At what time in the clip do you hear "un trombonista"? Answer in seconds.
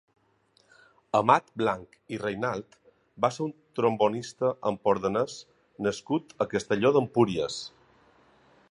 3.49-4.51